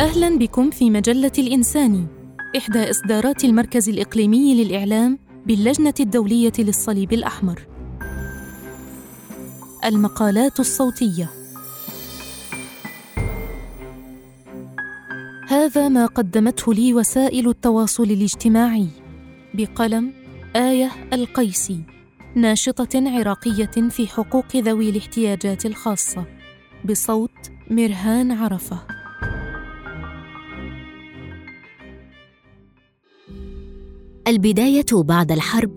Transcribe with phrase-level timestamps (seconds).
[0.00, 2.06] أهلا بكم في مجلة الإنساني
[2.56, 7.66] إحدى إصدارات المركز الإقليمي للإعلام باللجنة الدولية للصليب الأحمر.
[9.84, 11.28] المقالات الصوتية
[15.48, 18.88] هذا ما قدمته لي وسائل التواصل الاجتماعي
[19.54, 20.12] بقلم
[20.56, 21.80] آية القيسي
[22.34, 26.24] ناشطة عراقية في حقوق ذوي الاحتياجات الخاصة
[26.84, 28.93] بصوت مرهان عرفة
[34.34, 35.70] البداية بعد الحرب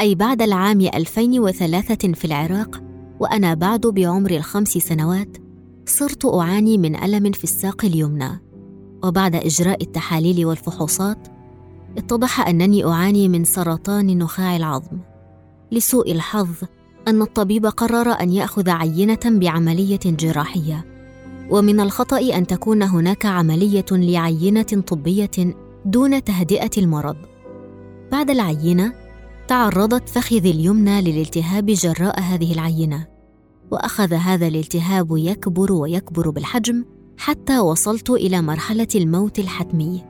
[0.00, 2.82] أي بعد العام 2003 في العراق
[3.20, 5.36] وأنا بعد بعمر الخمس سنوات
[5.86, 8.42] صرت أعاني من ألم في الساق اليمنى.
[9.04, 11.28] وبعد إجراء التحاليل والفحوصات
[11.98, 14.98] اتضح أنني أعاني من سرطان نخاع العظم.
[15.72, 16.54] لسوء الحظ
[17.08, 20.84] أن الطبيب قرر أن يأخذ عينة بعملية جراحية.
[21.50, 27.29] ومن الخطأ أن تكون هناك عملية لعينة طبية دون تهدئة المرض.
[28.12, 28.92] بعد العينة
[29.48, 33.06] تعرضت فخذي اليمنى للالتهاب جراء هذه العينة
[33.70, 36.84] وأخذ هذا الالتهاب يكبر ويكبر بالحجم
[37.18, 40.04] حتى وصلت إلى مرحلة الموت الحتمي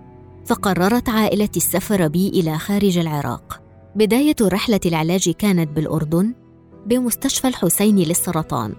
[0.47, 3.63] فقررت عائلتي السفر بي إلى خارج العراق.
[3.97, 6.35] بداية رحلة العلاج كانت بالأردن
[6.87, 8.75] بمستشفى الحسين للسرطان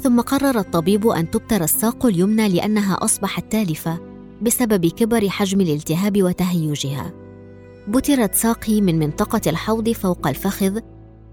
[0.00, 3.98] ثم قرر الطبيب أن تبتر الساق اليمنى لأنها أصبحت تالفة
[4.42, 7.23] بسبب كبر حجم الالتهاب وتهيجها.
[7.88, 10.80] بترت ساقي من منطقة الحوض فوق الفخذ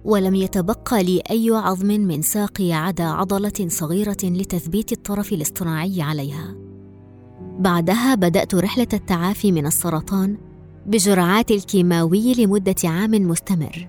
[0.04, 6.56] ولم يتبقى لي أي عظم من ساقي عدا عضلة صغيرة لتثبيت الطرف الاصطناعي عليها.
[7.60, 10.38] بعدها بدأت رحلة التعافي من السرطان
[10.86, 13.88] بجرعات الكيماوي لمدة عام مستمر.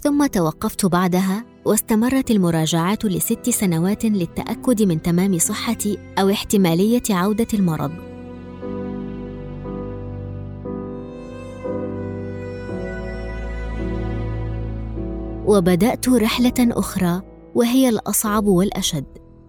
[0.00, 8.07] ثم توقفت بعدها واستمرت المراجعات لست سنوات للتأكد من تمام صحتي أو احتمالية عودة المرض.
[15.48, 17.22] وبدأت رحلة أخرى
[17.54, 19.04] وهي الأصعب والأشد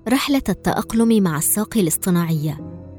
[0.08, 2.58] رحلة التأقلم مع الساق الاصطناعية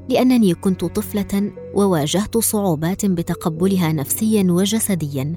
[0.09, 5.35] لأنني كنت طفلة وواجهت صعوبات بتقبلها نفسيا وجسديا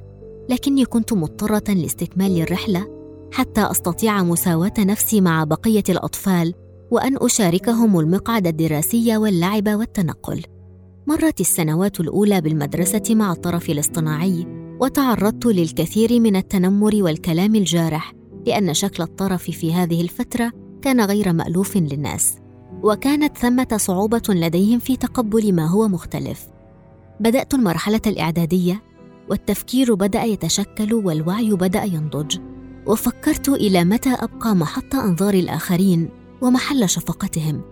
[0.50, 2.86] لكني كنت مضطرة لاستكمال الرحلة
[3.32, 6.54] حتى أستطيع مساواة نفسي مع بقية الأطفال
[6.90, 10.42] وأن أشاركهم المقعد الدراسي واللعب والتنقل.
[11.06, 18.12] مرت السنوات الأولى بالمدرسة مع الطرف الاصطناعي وتعرضت للكثير من التنمر والكلام الجارح
[18.46, 20.52] لأن شكل الطرف في هذه الفترة
[20.82, 22.38] كان غير مألوف للناس
[22.82, 26.46] وكانت ثمة صعوبة لديهم في تقبل ما هو مختلف.
[27.20, 28.82] بدأت المرحلة الإعدادية
[29.30, 32.38] والتفكير بدأ يتشكل والوعي بدأ ينضج
[32.86, 36.08] وفكرت إلى متى أبقى محط أنظار الآخرين
[36.42, 37.62] ومحل شفقتهم.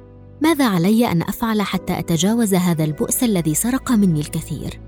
[0.40, 4.80] ماذا علي أن أفعل حتى أتجاوز هذا البؤس الذي سرق مني الكثير؟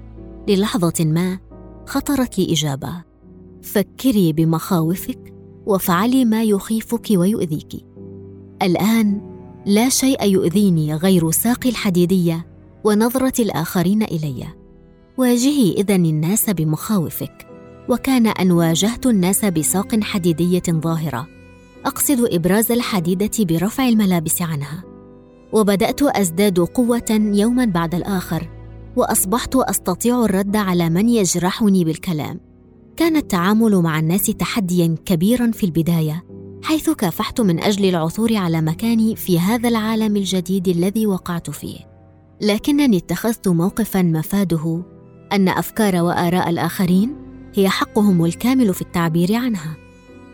[0.48, 1.38] للحظة ما
[1.86, 3.04] خطرت لي إجابة.
[3.62, 5.34] فكري بمخاوفك
[5.66, 7.86] وافعلي ما يخيفك ويؤذيك.
[8.62, 9.20] الآن
[9.66, 12.46] لا شيء يؤذيني غير ساقي الحديدية
[12.84, 14.46] ونظرة الآخرين إلي.
[15.18, 17.46] واجهي إذن الناس بمخاوفك.
[17.88, 21.26] وكان أن واجهت الناس بساق حديدية ظاهرة.
[21.84, 24.84] أقصد إبراز الحديدة برفع الملابس عنها.
[25.52, 28.53] وبدأت أزداد قوة يوما بعد الآخر.
[28.96, 32.40] وأصبحت أستطيع الرد على من يجرحني بالكلام.
[32.96, 36.24] كان التعامل مع الناس تحديا كبيرا في البداية
[36.62, 41.78] حيث كافحت من أجل العثور على مكاني في هذا العالم الجديد الذي وقعت فيه.
[42.40, 44.82] لكنني اتخذت موقفا مفاده
[45.32, 47.16] أن أفكار وآراء الآخرين
[47.54, 49.76] هي حقهم الكامل في التعبير عنها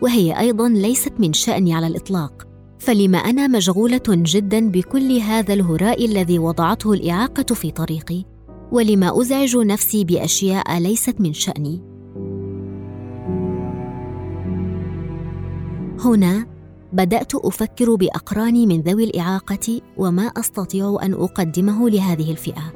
[0.01, 2.47] وهي أيضا ليست من شأني على الإطلاق.
[2.79, 8.30] فلما أنا مشغولة جدا بكل هذا الهراء الذي وضعته الإعاقة في طريقي
[8.71, 11.81] ولما أزعج نفسي بأشياء ليست من شأني.
[15.99, 16.45] هنا
[16.93, 22.73] بدأت أفكر بأقراني من ذوي الإعاقة وما أستطيع أن أقدمه لهذه الفئة.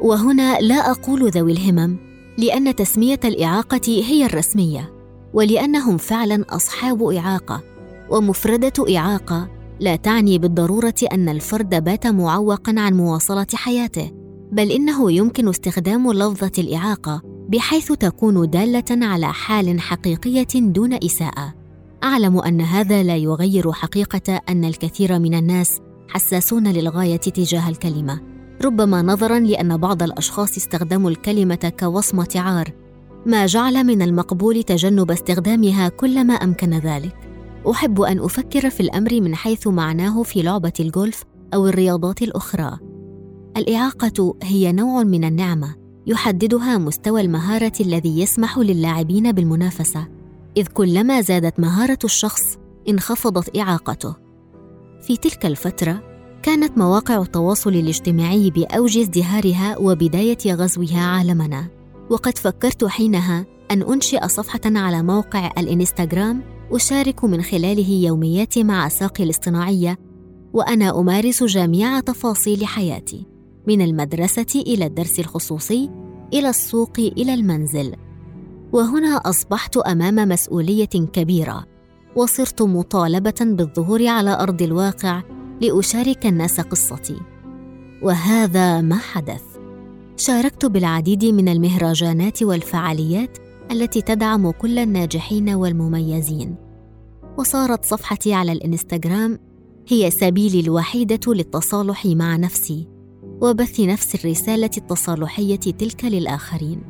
[0.00, 1.96] وهنا لا أقول ذوي الهمم
[2.38, 4.92] لأن تسمية الإعاقة هي الرسمية
[5.34, 7.62] ولأنهم فعلا أصحاب إعاقة
[8.10, 9.48] ومفردة إعاقة
[9.80, 14.21] لا تعني بالضرورة أن الفرد بات معوقا عن مواصلة حياته.
[14.52, 21.54] بل إنه يمكن استخدام لفظة الإعاقة بحيث تكون دالة على حال حقيقية دون إساءة.
[22.04, 28.20] أعلم أن هذا لا يغير حقيقة أن الكثير من الناس حساسون للغاية تجاه الكلمة.
[28.64, 32.72] ربما نظرا لأن بعض الأشخاص استخدموا الكلمة كوصمة عار
[33.26, 37.16] ما جعل من المقبول تجنب استخدامها كلما أمكن ذلك.
[37.70, 42.91] أحب أن أفكر في الأمر من حيث معناه في لعبة الجولف أو الرياضات الأخرى.
[43.56, 45.74] الإعاقة هي نوع من النعمة
[46.06, 50.08] يحددها مستوى المهارة الذي يسمح للاعبين بالمنافسة
[50.56, 52.58] إذ كلما زادت مهارة الشخص
[52.88, 54.14] انخفضت إعاقته.
[55.02, 56.02] في تلك الفترة
[56.42, 61.66] كانت مواقع التواصل الاجتماعي بأوج ازدهارها وبداية غزوها عالمنا
[62.10, 69.24] وقد فكرت حينها أن أنشئ صفحة على موقع الإنستغرام أشارك من خلاله يومياتي مع ساقي
[69.24, 69.98] الاصطناعية
[70.52, 73.31] وأنا أمارس جميع تفاصيل حياتي.
[73.66, 75.90] من المدرسة إلى الدرس الخصوصي
[76.32, 77.94] إلى السوق إلى المنزل.
[78.72, 81.66] وهنا أصبحت أمام مسؤولية كبيرة
[82.16, 85.22] وصرت مطالبة بالظهور على أرض الواقع
[85.60, 87.16] لأشارك الناس قصتي.
[88.02, 89.42] وهذا ما حدث.
[90.16, 93.38] شاركت بالعديد من المهرجانات والفعاليات
[93.70, 96.54] التي تدعم كل الناجحين والمميزين.
[97.38, 99.38] وصارت صفحتي على الإنستغرام
[99.88, 102.91] هي سبيلي الوحيدة للتصالح مع نفسي.
[103.42, 106.82] وبث نفس الرسالة التصالحية تلك للآخرين.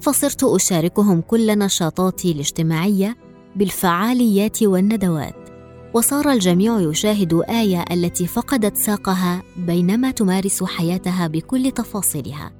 [0.00, 3.16] فصرت أشاركهم كل نشاطاتي الاجتماعية
[3.56, 5.48] بالفعاليات والندوات.
[5.94, 12.52] وصار الجميع يشاهد آية التي فقدت ساقها بينما تمارس حياتها بكل تفاصيلها.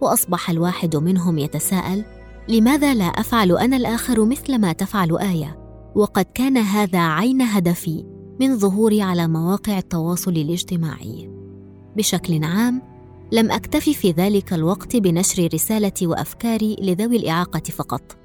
[0.00, 2.04] وأصبح الواحد منهم يتساءل
[2.48, 5.58] لماذا لا أفعل أنا الآخر مثل ما تفعل آية؟
[5.94, 8.04] وقد كان هذا عين هدفي
[8.40, 11.39] من ظهوري على مواقع التواصل الاجتماعي.
[11.96, 12.82] بشكل عام
[13.32, 18.16] لم أكتف في ذلك الوقت بنشر رسالتي وأفكاري لذوي الإعاقة فقط.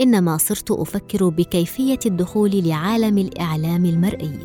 [0.00, 4.38] إنما صرت أفكر بكيفية الدخول لعالم الإعلام المرئي.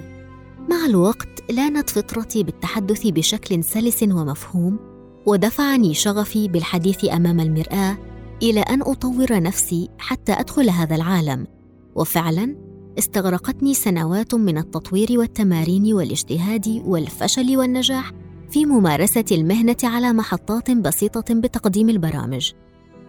[0.69, 4.79] مع الوقت لانت فطرتي بالتحدث بشكل سلس ومفهوم
[5.25, 7.97] ودفعني شغفي بالحديث أمام المرآة
[8.43, 11.47] إلى أن أطور نفسي حتى أدخل هذا العالم.
[11.95, 12.55] وفعلا
[12.99, 18.11] استغرقتني سنوات من التطوير والتمارين والاجتهاد والفشل والنجاح
[18.49, 22.51] في ممارسة المهنة على محطات بسيطة بتقديم البرامج.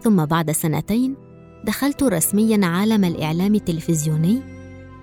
[0.03, 1.15] ثم بعد سنتين
[1.65, 4.43] دخلت رسميا عالم الإعلام التلفزيوني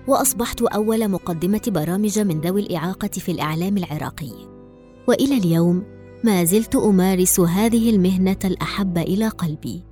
[0.08, 4.32] وأصبحت أول مقدمة برامج من ذوي الإعاقة في الإعلام العراقي.
[5.08, 5.82] وإلى اليوم
[6.24, 9.82] ما زلت أمارس هذه المهنة الأحب إلى قلبي.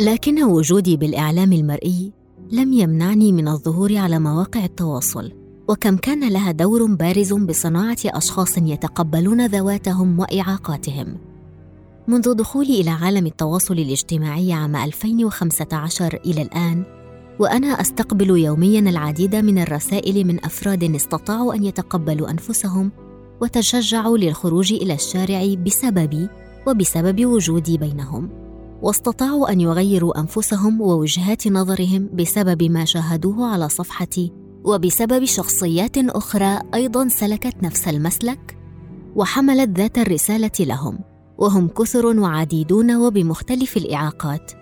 [0.00, 2.12] لكن وجودي بالإعلام المرئي
[2.52, 5.32] لم يمنعني من الظهور على مواقع التواصل.
[5.68, 11.16] وكم كان لها دور بارز بصناعة أشخاص يتقبلون ذواتهم وإعاقاتهم.
[12.08, 16.84] منذ دخولي إلى عالم التواصل الاجتماعي عام 2015 إلى الآن
[17.38, 22.92] وأنا أستقبل يوميا العديد من الرسائل من أفراد استطاعوا أن يتقبلوا أنفسهم
[23.40, 26.28] وتشجعوا للخروج إلى الشارع بسببي
[26.66, 28.30] وبسبب وجودي بينهم
[28.82, 34.32] واستطاعوا أن يغيروا أنفسهم ووجهات نظرهم بسبب ما شاهدوه على صفحتي
[34.68, 38.58] وبسبب شخصيات أخرى أيضا سلكت نفس المسلك
[39.16, 40.98] وحملت ذات الرسالة لهم
[41.38, 44.52] وهم كثر وعديدون وبمختلف الإعاقات.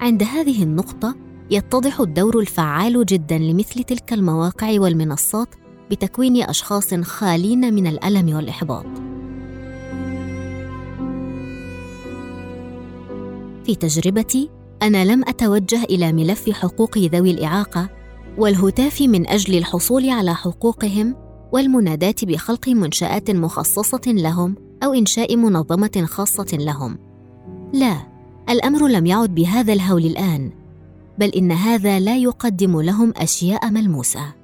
[0.00, 1.14] عند هذه النقطة
[1.50, 5.48] يتضح الدور الفعال جدا لمثل تلك المواقع والمنصات
[5.90, 8.86] بتكوين أشخاص خالين من الألم والإحباط.
[13.64, 14.50] في تجربتي
[14.82, 17.88] أنا لم أتوجه إلى ملف حقوق ذوي الإعاقة
[18.38, 21.16] والهتاف من أجل الحصول على حقوقهم
[21.52, 26.98] والمناداه بخلق منشآت مخصصة لهم أو إنشاء منظمة خاصة لهم.
[27.72, 27.96] لا
[28.48, 30.50] الأمر لم يعد بهذا الهول الآن
[31.18, 34.34] بل إن هذا لا يقدم لهم أشياء ملموسة.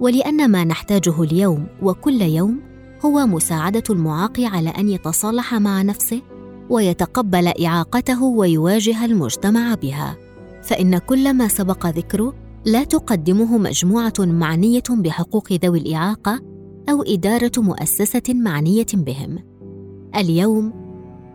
[0.00, 2.60] ولأن ما نحتاجه اليوم وكل يوم
[3.04, 6.22] هو مساعدة المعاق على أن يتصالح مع نفسه
[6.70, 10.16] ويتقبل إعاقته ويواجه المجتمع بها.
[10.62, 16.40] فإن كل ما سبق ذكره لا تقدمه مجموعة معنية بحقوق ذوي الإعاقة
[16.90, 19.38] أو إدارة مؤسسة معنية بهم.
[20.16, 20.72] اليوم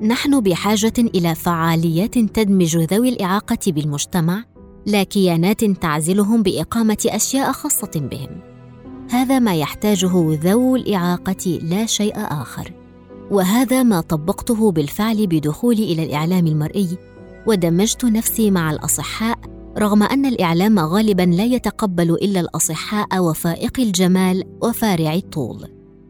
[0.02, 4.44] نحن بحاجة إلى فعاليات تدمج ذوي الإعاقة بالمجتمع
[4.86, 8.42] لا كيانات تعزلهم بإقامة أشياء خاصة بهم.
[9.10, 10.12] هذا ما يحتاجه
[10.44, 12.74] ذو الإعاقة لا شيء آخر.
[13.32, 16.98] وهذا ما طبقته بالفعل بدخولي إلى الإعلام المرئي
[17.48, 19.40] ودمجت نفسي مع الأصحاء
[19.82, 25.68] رغم أن الإعلام غالبا لا يتقبل إلا الأصحاء وفائق الجمال وفارع الطول.